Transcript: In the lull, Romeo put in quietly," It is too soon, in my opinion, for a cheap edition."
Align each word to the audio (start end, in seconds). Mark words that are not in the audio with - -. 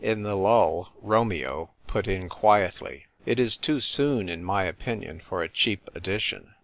In 0.03 0.23
the 0.23 0.33
lull, 0.35 0.93
Romeo 0.99 1.69
put 1.85 2.07
in 2.07 2.27
quietly," 2.27 3.05
It 3.27 3.39
is 3.39 3.55
too 3.55 3.79
soon, 3.79 4.29
in 4.29 4.43
my 4.43 4.63
opinion, 4.63 5.19
for 5.23 5.43
a 5.43 5.47
cheap 5.47 5.87
edition." 5.93 6.55